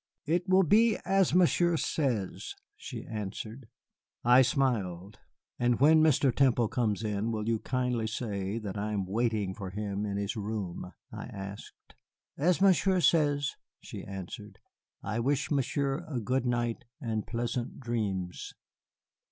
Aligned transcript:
"It 0.25 0.49
will 0.49 0.63
be 0.63 0.97
as 1.05 1.35
Monsieur 1.35 1.77
says," 1.77 2.55
she 2.75 3.05
answered. 3.05 3.67
I 4.23 4.41
smiled. 4.41 5.19
"And 5.59 5.79
when 5.79 6.01
Mr. 6.01 6.35
Temple 6.35 6.69
comes 6.69 7.03
in 7.03 7.31
will 7.31 7.47
you 7.47 7.59
kindly 7.59 8.07
say 8.07 8.57
that 8.57 8.79
I 8.79 8.93
am 8.93 9.05
waiting 9.05 9.53
for 9.53 9.69
him 9.69 10.07
in 10.07 10.17
his 10.17 10.35
room?" 10.35 10.91
I 11.11 11.25
asked. 11.25 11.93
"As 12.35 12.61
Monsieur 12.61 12.99
says," 12.99 13.51
she 13.79 14.03
answered. 14.03 14.57
"I 15.03 15.19
wish 15.19 15.51
Monsieur 15.51 16.03
a 16.09 16.19
good 16.19 16.47
night 16.47 16.85
and 16.99 17.27
pleasant 17.27 17.79
dreams." 17.79 18.55